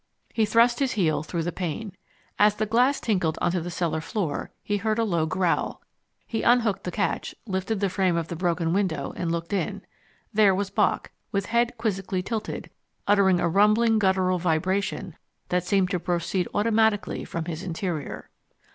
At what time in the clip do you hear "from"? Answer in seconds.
17.23-17.45